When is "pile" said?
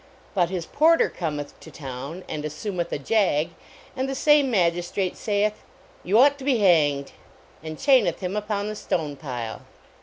9.15-9.61